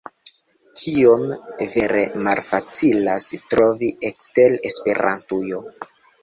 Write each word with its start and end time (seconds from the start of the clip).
Tion 0.83 1.27
vere 1.73 2.01
malfacilas 2.27 3.29
trovi 3.53 3.91
ekster 4.11 4.57
Esperantujo. 4.71 5.63